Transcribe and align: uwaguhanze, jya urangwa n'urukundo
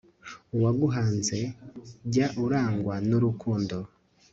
uwaguhanze, 0.55 1.37
jya 2.11 2.27
urangwa 2.43 2.95
n'urukundo 3.07 3.77